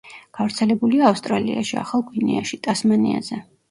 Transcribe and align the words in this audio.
გავრცელებულია 0.37 1.05
ავსტრალიაში, 1.11 1.79
ახალ 1.85 2.07
გვინეაში, 2.11 2.63
ტასმანიაზე. 2.69 3.45